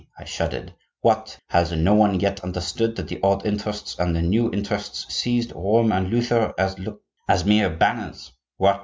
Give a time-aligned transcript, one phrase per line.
[0.17, 0.73] I shuddered.
[1.01, 1.37] 'What!
[1.51, 5.91] has no one yet understood that the old interests and the new interests seized Rome
[5.91, 8.31] and Luther as mere banners?
[8.57, 8.79] What!